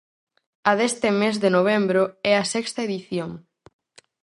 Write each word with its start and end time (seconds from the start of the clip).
A 0.69 0.71
deste 0.79 1.09
mes 1.21 1.35
de 1.43 1.49
novembro 1.57 2.01
é 2.31 2.33
a 2.37 2.49
sexta 2.53 2.79
edición. 2.87 3.29